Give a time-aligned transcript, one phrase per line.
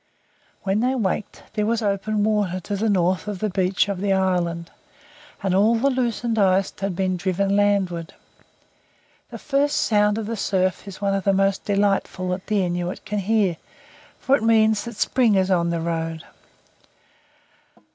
[0.63, 4.71] When they waked there was open water on the north beach of the island,
[5.43, 8.15] and all the loosened ice had been driven landward.
[9.29, 13.05] The first sound of the surf is one of the most delightful that the Inuit
[13.05, 13.57] can hear,
[14.17, 16.23] for it means that spring is on the road.